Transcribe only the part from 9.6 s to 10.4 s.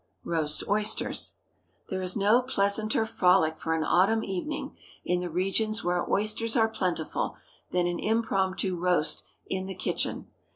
the kitchen.